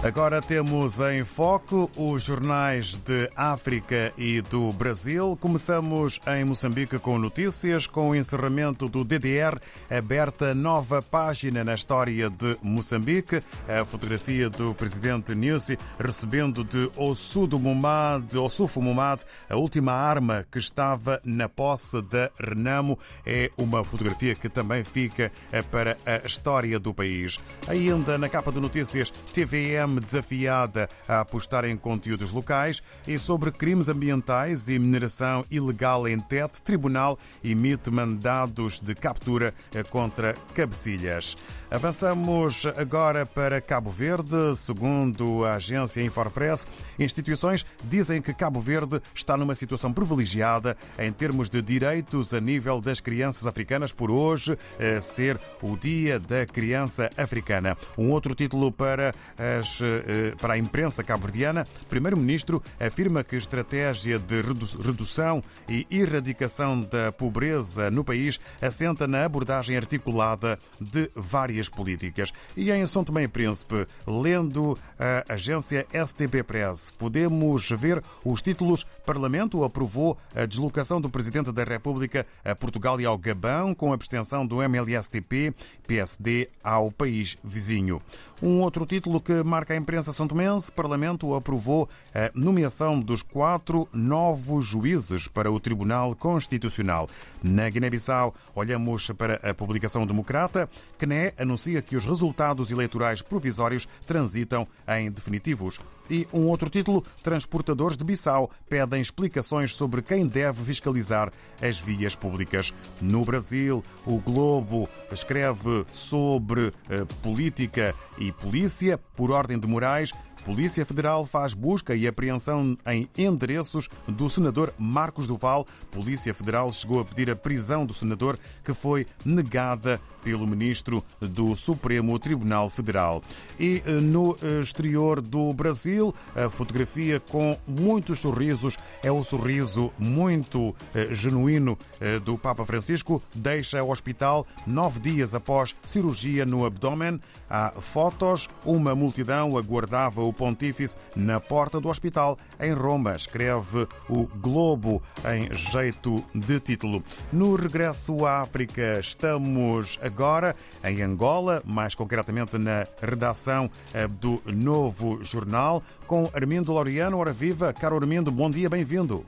[0.00, 5.36] Agora temos em foco os jornais de África e do Brasil.
[5.40, 9.58] Começamos em Moçambique com notícias, com o encerramento do DDR,
[9.90, 13.42] aberta nova página na história de Moçambique.
[13.68, 20.60] A fotografia do presidente Nussi recebendo de Ossudo Mumad, Ossufo Mumad, a última arma que
[20.60, 22.96] estava na posse da Renamo.
[23.26, 25.32] É uma fotografia que também fica
[25.72, 27.36] para a história do país.
[27.66, 33.88] Ainda na capa de notícias, TVM desafiada a apostar em conteúdos locais e sobre crimes
[33.88, 39.54] ambientais e mineração ilegal em Tete, tribunal emite mandados de captura
[39.90, 41.36] contra cabecilhas.
[41.70, 44.56] Avançamos agora para Cabo Verde.
[44.56, 46.66] Segundo a agência Infopress,
[46.98, 52.80] instituições dizem que Cabo Verde está numa situação privilegiada em termos de direitos a nível
[52.80, 54.56] das crianças africanas, por hoje
[55.00, 57.76] ser o Dia da Criança Africana.
[57.96, 64.18] Um outro título para as eh, para a imprensa cabo-verdiana, Primeiro-Ministro afirma que a estratégia
[64.18, 72.32] de redução e erradicação da pobreza no país assenta na abordagem articulada de várias políticas.
[72.56, 78.86] E em São Tomé e Príncipe, lendo a agência STP Press, podemos ver os títulos
[79.04, 84.46] Parlamento aprovou a deslocação do Presidente da República a Portugal e ao Gabão com abstenção
[84.46, 85.54] do MLSTP,
[85.86, 88.02] PSD ao país vizinho.
[88.42, 93.88] Um outro título que marca a imprensa são tomense, Parlamento aprovou a nomeação dos quatro
[93.92, 97.08] novos juízes para o Tribunal Constitucional.
[97.42, 100.68] Na Guiné-Bissau, olhamos para a publicação democrata.
[100.96, 105.78] CNE anuncia que os resultados eleitorais provisórios transitam em definitivos.
[106.10, 112.14] E um outro título: Transportadores de Bissau pedem explicações sobre quem deve fiscalizar as vias
[112.14, 112.72] públicas.
[113.00, 120.12] No Brasil, o Globo escreve sobre eh, política e polícia por ordem de Moraes.
[120.44, 125.66] Polícia Federal faz busca e apreensão em endereços do senador Marcos Duval.
[125.90, 131.54] Polícia Federal chegou a pedir a prisão do senador, que foi negada pelo ministro do
[131.56, 133.22] Supremo Tribunal Federal.
[133.58, 140.74] E eh, no exterior do Brasil, a fotografia com muitos sorrisos é o sorriso muito
[140.94, 143.22] eh, genuíno eh, do Papa Francisco.
[143.34, 147.20] Deixa o hospital nove dias após cirurgia no abdômen.
[147.48, 154.26] Há fotos, uma multidão aguardava o pontífice na porta do hospital em Roma, escreve o
[154.26, 157.02] Globo em jeito de título.
[157.32, 165.24] No regresso à África, estamos agora em Angola, mais concretamente na redação eh, do Novo
[165.24, 167.18] Jornal, com Armindo Laureano.
[167.18, 169.24] Ora viva, caro Armindo, bom dia, bem-vindo.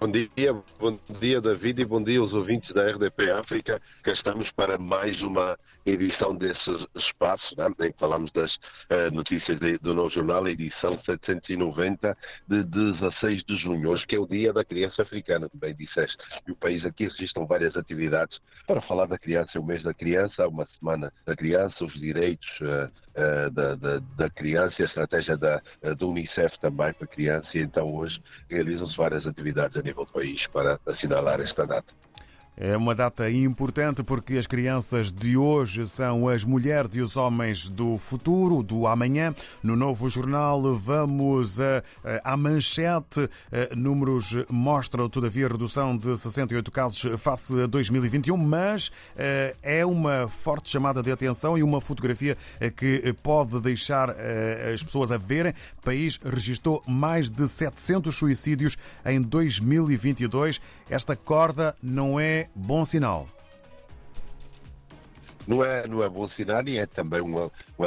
[0.00, 3.82] Bom dia, bom dia David e bom dia aos ouvintes da RDP África.
[4.02, 9.58] Cá estamos para mais uma edição desse espaço, né, em que falamos das uh, notícias
[9.58, 12.16] de, do Novo Jornal, edição 790
[12.48, 16.16] de 16 de junho, hoje que é o Dia da Criança Africana, bem disseste.
[16.46, 20.48] E o país aqui registram várias atividades para falar da criança, o mês da criança,
[20.48, 25.36] uma semana da criança, os direitos uh, uh, da, da, da, criança e a estratégia
[25.36, 30.04] da, da Unicef também para a criança, e então hoje realizam-se várias atividades a nível
[30.04, 31.92] do país para assinalar esta data.
[32.62, 37.70] É uma data importante porque as crianças de hoje são as mulheres e os homens
[37.70, 39.34] do futuro, do amanhã.
[39.62, 41.56] No novo jornal vamos
[42.22, 43.30] à manchete.
[43.74, 48.92] Números mostram, todavia, redução de 68 casos face a 2021, mas
[49.62, 52.36] é uma forte chamada de atenção e uma fotografia
[52.76, 54.14] que pode deixar
[54.70, 55.54] as pessoas a verem.
[55.78, 58.76] O país registrou mais de 700 suicídios
[59.06, 60.60] em 2022.
[60.90, 63.28] Esta corda não é bom sinal.
[65.46, 67.84] Não é, não é bom sinal e é também um, um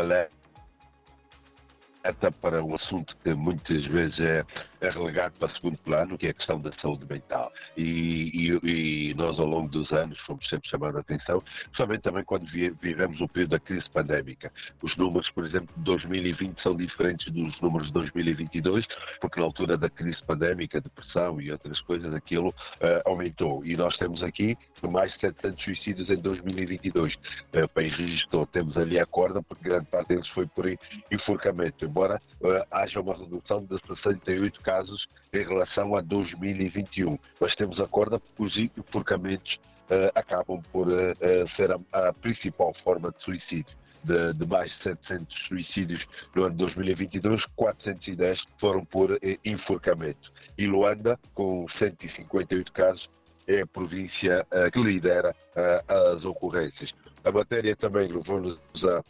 [2.04, 4.44] alerta para um assunto que muitas vezes é,
[4.82, 7.52] é relegado para segundo plano, que é a questão da saúde mental.
[7.78, 12.24] E, e, e nós, ao longo dos anos, fomos sempre chamando a atenção, principalmente também
[12.24, 14.52] quando vivemos o período da crise pandémica.
[14.82, 18.86] Os números, por exemplo, de 2020 são diferentes dos números de 2022,
[19.22, 23.66] porque na altura da crise pandémica, depressão e outras coisas, aquilo uh, aumentou.
[23.66, 24.58] E nós temos aqui
[24.90, 27.14] mais de 700 suicídios em 2022.
[27.14, 30.66] Uh, o país registrou, temos ali a corda, porque grande parte deles foi por
[31.12, 37.18] enforcamento, embora uh, haja uma redução de 68 casos em relação a 2021.
[37.40, 39.60] Mas temos a corda os enforcamentos
[39.92, 41.80] uh, acabam por uh, ser a,
[42.10, 43.84] a, principal forma de suicídio.
[44.04, 46.06] De, de, mais de 700 suicídios
[46.36, 50.30] no ano de 2022, 410 foram por enforcamento.
[50.58, 53.10] E Luanda, com 158 casos,
[53.48, 56.92] é a província uh, que lidera uh, as ocorrências.
[57.24, 59.02] A matéria também levou-nos a,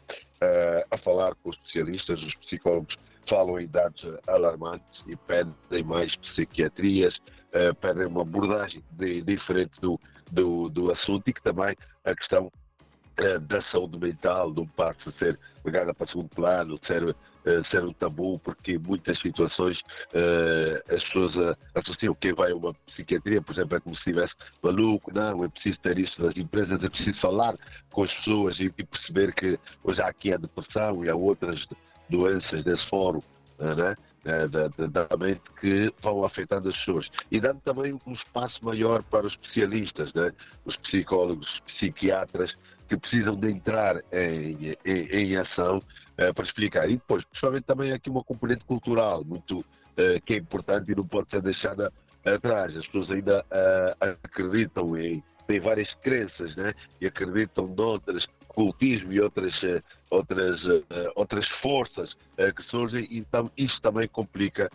[0.92, 2.96] a falar com os especialistas, os psicólogos
[3.28, 7.18] falam em dados alarmantes e pedem mais psiquiatrias,
[7.82, 10.00] pedem uma abordagem de, diferente do,
[10.32, 11.76] do, do assunto e que também
[12.06, 12.52] a questão
[13.48, 18.40] da saúde mental passa a ser pegada para segundo plano, ser eh, ser um tabu,
[18.40, 19.78] porque muitas situações
[20.14, 24.00] uh, as pessoas uh, associam quem vai a uma psiquiatria, por exemplo, é como se
[24.00, 27.56] estivesse maluco, não, é preciso ter isto nas empresas, é preciso falar
[27.92, 31.66] com as pessoas e, e perceber que hoje há aqui a depressão e há outras
[32.10, 33.22] doenças desse fórum.
[33.60, 33.96] Né?
[34.24, 39.04] Da, da, da, mente que vão afetando as pessoas e dando também um espaço maior
[39.04, 40.32] para os especialistas, né?
[40.66, 42.54] os psicólogos, os psiquiatras
[42.88, 45.80] que precisam de entrar em, em, em ação
[46.20, 46.90] uh, para explicar.
[46.90, 51.06] E depois, principalmente também aqui uma componente cultural muito uh, que é importante e não
[51.06, 51.92] pode ser deixada
[52.26, 52.76] atrás.
[52.76, 56.74] As pessoas ainda uh, acreditam em têm várias crenças, né?
[57.00, 59.54] E acreditam noutras cultismo e outras
[60.10, 60.62] outras
[61.16, 62.14] outras forças
[62.56, 63.08] que surgem.
[63.12, 64.70] Então isso também complica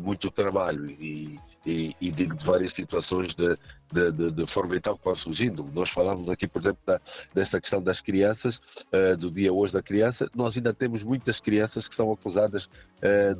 [0.00, 1.36] muito o trabalho e
[1.66, 3.56] e, e digo de várias situações de,
[3.92, 5.64] de, de, de forma que vão surgindo.
[5.72, 7.00] Nós falamos aqui, por exemplo, da,
[7.34, 8.58] dessa questão das crianças,
[9.18, 10.28] do dia hoje da criança.
[10.34, 12.68] Nós ainda temos muitas crianças que são acusadas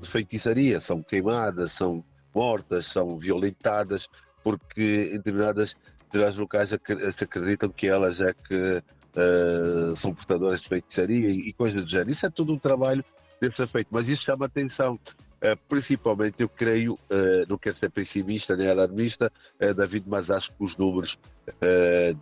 [0.00, 2.04] de feitiçaria, são queimadas, são
[2.34, 4.06] mortas, são violentadas,
[4.42, 5.72] porque em determinadas,
[6.12, 8.82] determinados locais se acreditam que elas é que
[9.16, 12.10] uh, são portadoras de feitiçaria e, e coisas do género.
[12.10, 13.04] Isso é todo um trabalho
[13.42, 14.94] deve ser feito, mas isso chama atenção.
[14.94, 20.48] Uh, principalmente, eu creio, uh, não quero ser pessimista nem alarmista, uh, David, mas acho
[20.52, 21.18] que os números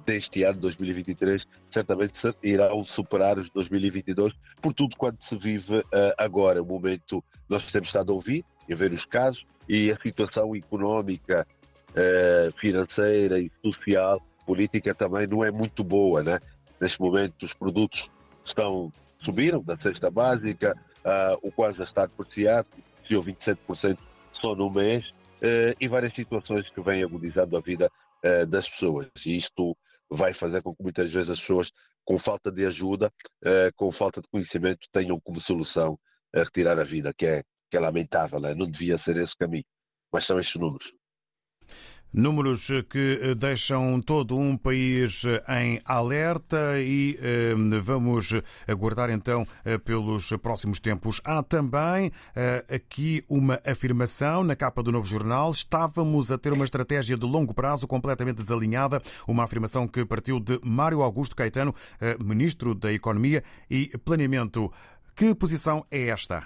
[0.07, 1.45] deste ano, 2023,
[1.75, 4.33] certamente irão superar os de 2022,
[4.63, 5.83] por tudo quanto se vive
[6.17, 6.63] agora.
[6.63, 10.57] O momento, nós temos estado a ouvir e a ver os casos e a situação
[10.57, 11.47] económica,
[12.61, 16.41] financeira e social, política também não é muito boa, né?
[16.81, 18.01] Neste momento, os produtos
[18.47, 18.93] estão
[19.25, 22.69] subiram da cesta básica, uh, o qual já está depreciado,
[23.03, 23.99] desceu 27%
[24.33, 27.91] só no mês, uh, e várias situações que vêm agudizando a vida
[28.25, 29.09] uh, das pessoas.
[29.25, 29.77] E isto
[30.11, 31.69] vai fazer com que muitas vezes as pessoas,
[32.05, 33.13] com falta de ajuda,
[33.77, 35.97] com falta de conhecimento, tenham como solução
[36.35, 38.53] retirar a vida, que é, que é lamentável, né?
[38.53, 39.63] não devia ser esse caminho.
[40.13, 40.91] Mas são estes números.
[42.13, 48.35] Números que deixam todo um país em alerta e eh, vamos
[48.67, 51.21] aguardar então eh, pelos próximos tempos.
[51.25, 55.53] Há também eh, aqui uma afirmação na capa do novo jornal.
[55.53, 59.01] Estávamos a ter uma estratégia de longo prazo completamente desalinhada.
[59.29, 61.73] Uma afirmação que partiu de Mário Augusto Caetano,
[62.25, 64.73] ministro da Economia e Planeamento.
[65.15, 66.45] Que posição é esta?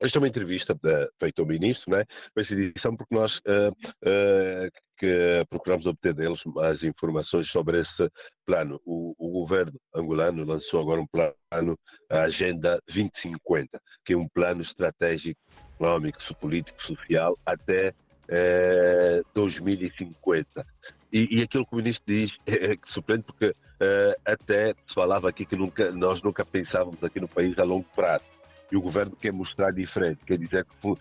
[0.00, 0.78] Esta é uma entrevista
[1.18, 2.04] feita ao Ministro, né?
[2.36, 8.08] essa edição porque nós uh, uh, que procuramos obter deles mais informações sobre esse
[8.46, 8.80] plano.
[8.84, 11.76] O, o, governo angolano lançou agora um plano,
[12.08, 15.40] a Agenda 2050, que é um plano estratégico,
[15.74, 17.92] económico, político, social, até
[19.34, 20.66] 2050.
[21.12, 23.52] E, e, aquilo que o ministro diz é, que surpreende porque
[24.24, 28.37] até se falava aqui que nunca, nós nunca pensávamos aqui no país a longo prazo
[28.70, 30.96] e o governo quer mostrar diferente, quer dizer que uh,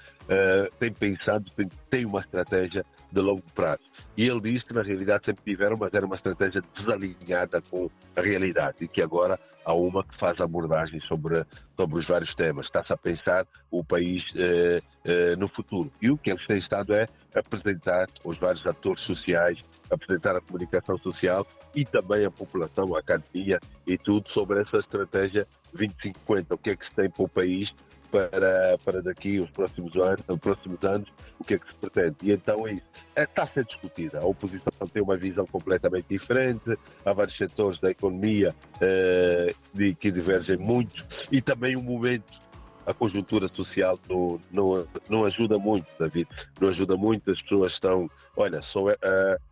[0.80, 3.84] tem pensado, tem, tem uma estratégia de longo prazo.
[4.16, 8.22] E ele disse que na realidade sempre tiveram, mas era uma estratégia desalinhada com a
[8.22, 11.46] realidade e que agora há uma que faz abordagem sobre,
[11.76, 12.66] sobre os vários temas.
[12.68, 15.92] Está-se a pensar o país eh, eh, no futuro.
[16.02, 17.06] E o que eles têm estado é
[17.36, 19.60] apresentar os vários atores sociais,
[19.92, 21.46] apresentar a comunicação social
[21.78, 26.56] e também a população, a academia e tudo sobre essa estratégia 2050.
[26.56, 27.72] O que é que se tem para o país
[28.10, 31.08] para, para daqui os próximos anos, os próximos anos,
[31.40, 32.16] o que é que se pretende.
[32.24, 32.86] E então é isso.
[33.16, 34.20] É, está a ser discutida.
[34.20, 39.54] A oposição tem uma visão completamente diferente, há vários setores da economia eh,
[40.00, 42.47] que divergem muito e também o momento
[42.88, 46.28] a conjuntura social não, não, não ajuda muito, David.
[46.60, 48.10] Não ajuda muito, as pessoas estão.
[48.36, 48.96] Olha, só, uh,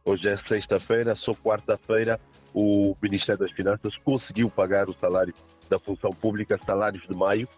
[0.05, 2.19] hoje é sexta-feira, só quarta-feira
[2.53, 5.33] o Ministério das Finanças conseguiu pagar o salário
[5.69, 7.49] da função pública, salários de maio,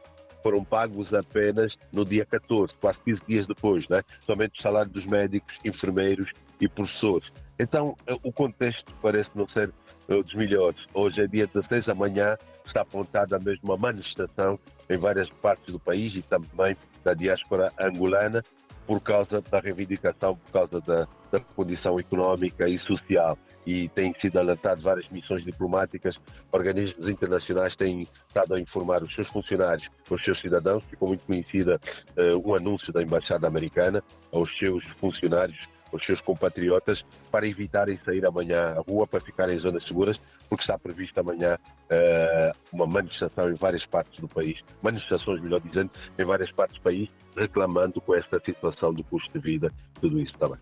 [0.41, 4.01] foram pagos apenas no dia 14, quase 15 dias depois, né?
[4.21, 7.31] somente o salário dos médicos, enfermeiros e professores.
[7.59, 9.69] Então, eh, o contexto parece não ser
[10.09, 10.79] uh, dos melhores.
[10.93, 14.59] Hoje é dia 16, amanhã está apontada a mesma manifestação
[14.89, 18.43] em várias partes do país e também da diáspora angolana
[18.85, 23.37] por causa da reivindicação, por causa da, da condição económica e social.
[23.65, 26.15] E têm sido alertadas várias missões diplomáticas,
[26.53, 31.79] organismos internacionais têm estado a informar os seus funcionários, os seus cidadãos, ficou muito conhecida
[32.15, 38.25] uh, um anúncio da Embaixada Americana aos seus funcionários os seus compatriotas para evitarem sair
[38.25, 43.49] amanhã à rua, para ficarem em zonas seguras, porque está prevista amanhã uh, uma manifestação
[43.49, 48.15] em várias partes do país, manifestações, melhor dizendo, em várias partes do país, reclamando com
[48.15, 50.57] esta situação do custo de vida, tudo isso também.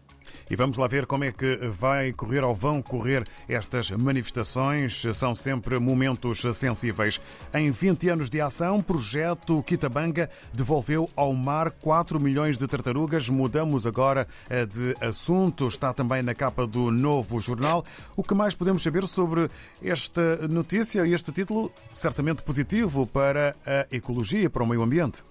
[0.49, 5.03] E vamos lá ver como é que vai correr ou vão correr estas manifestações.
[5.13, 7.19] São sempre momentos sensíveis.
[7.53, 13.29] Em 20 anos de ação, projeto Quitabanga devolveu ao mar 4 milhões de tartarugas.
[13.29, 15.67] Mudamos agora eh, de assunto.
[15.67, 17.83] Está também na capa do novo jornal.
[18.15, 19.49] O que mais podemos saber sobre
[19.81, 21.71] esta notícia e este título?
[21.91, 25.23] Certamente positivo para a ecologia, para o meio ambiente.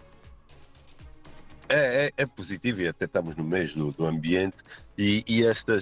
[1.76, 4.56] É, é, é, positivo e até estamos no mês do, do ambiente
[4.96, 5.72] e, e esta,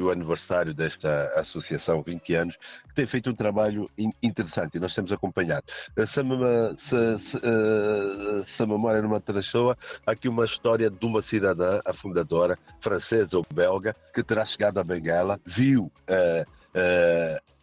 [0.00, 2.56] o aniversário desta associação, 20 anos,
[2.88, 3.86] que tem feito um trabalho
[4.22, 5.66] interessante e nós temos acompanhado.
[5.94, 9.72] Se, se, se, eh, se a memória não me atravessou,
[10.06, 14.80] há aqui uma história de uma cidadã, a fundadora, francesa ou belga, que terá chegado
[14.80, 16.48] a Benguela, viu uh,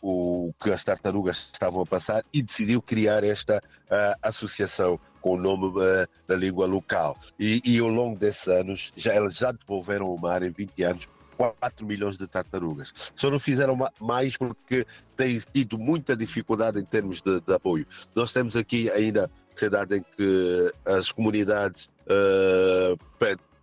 [0.03, 5.37] o que as tartarugas estavam a passar e decidiu criar esta uh, associação com o
[5.37, 7.17] nome uh, da língua local.
[7.39, 11.83] E, e, ao longo desses anos, já, já devolveram ao mar em 20 anos 4
[11.83, 12.93] milhões de tartarugas.
[13.17, 14.85] Só não fizeram mais porque
[15.17, 17.87] têm tido muita dificuldade em termos de, de apoio.
[18.15, 22.95] Nós temos aqui ainda sociedade em que as comunidades uh,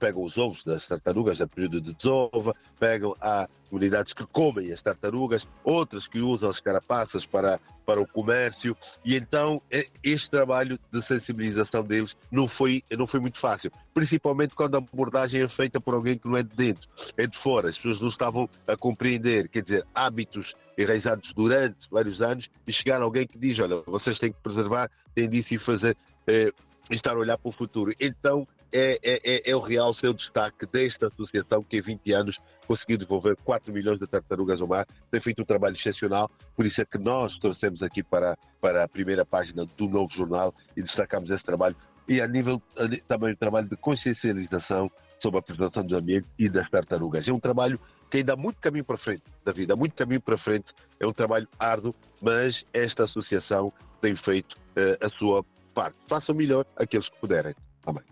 [0.03, 4.83] pegam os ovos das tartarugas a período de desova, pegam há comunidades que comem as
[4.83, 10.77] tartarugas, outras que usam as carapaças para, para o comércio, e então é, este trabalho
[10.93, 15.81] de sensibilização deles não foi, não foi muito fácil, principalmente quando a abordagem é feita
[15.81, 18.77] por alguém que não é de dentro, é de fora, as pessoas não estavam a
[18.77, 24.19] compreender, quer dizer, hábitos enraizados durante vários anos, e chegar alguém que diz, olha, vocês
[24.19, 25.97] têm que preservar, têm disso e fazer...
[26.27, 26.53] Eh,
[26.91, 27.93] estar a olhar para o futuro.
[27.99, 32.37] Então, é, é, é, é o real seu destaque desta associação que em 20 anos
[32.67, 36.81] conseguiu devolver 4 milhões de tartarugas ao mar, tem feito um trabalho excepcional, por isso
[36.81, 41.31] é que nós trouxemos aqui para, para a primeira página do novo jornal e destacamos
[41.31, 41.77] esse trabalho.
[42.09, 42.61] E a nível
[43.07, 47.27] também o trabalho de consciencialização sobre a preservação do ambiente e das tartarugas.
[47.29, 47.79] É um trabalho
[48.11, 50.67] que ainda há muito caminho para frente da vida, há muito caminho para frente,
[50.99, 55.97] é um trabalho árduo, mas esta associação tem feito uh, a sua parte.
[56.09, 57.55] Façam melhor aqueles que puderem.
[57.87, 58.03] Amém.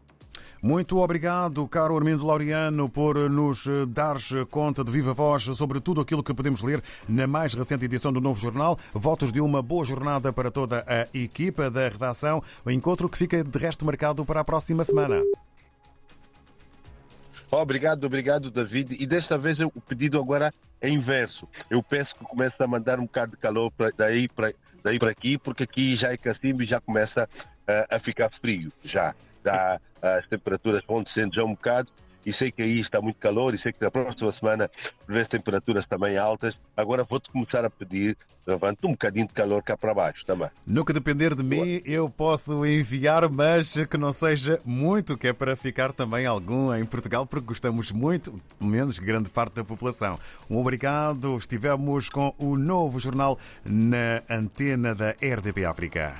[0.62, 6.22] Muito obrigado, caro Armindo Laureano, por nos dares conta de viva voz sobre tudo aquilo
[6.22, 8.78] que podemos ler na mais recente edição do Novo Jornal.
[8.92, 12.42] Votos de uma boa jornada para toda a equipa da redação.
[12.64, 15.22] O encontro que fica de resto marcado para a próxima semana.
[17.50, 18.96] Obrigado, obrigado, David.
[19.00, 21.48] E desta vez o pedido agora é inverso.
[21.70, 24.52] Eu peço que comece a mandar um bocado de calor pra, daí para
[24.84, 28.70] daí aqui, porque aqui já é Cacimbo e já começa uh, a ficar frio.
[28.84, 31.90] Já já, as temperaturas vão descendo já um bocado
[32.24, 34.70] e sei que aí está muito calor e sei que na próxima semana
[35.06, 36.56] prevê temperaturas também altas.
[36.76, 38.16] Agora vou-te começar a pedir,
[38.46, 40.50] levante um bocadinho de calor cá para baixo também.
[40.86, 45.56] Que depender de mim, eu posso enviar, mas que não seja muito, que é para
[45.56, 50.18] ficar também algum em Portugal, porque gostamos muito, pelo menos grande parte da população.
[50.48, 51.36] Um obrigado.
[51.36, 56.14] Estivemos com o novo jornal na antena da RDP África.